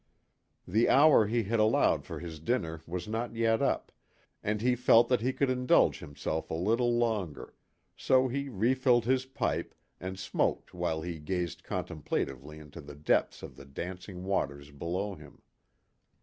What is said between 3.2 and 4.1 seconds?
yet up,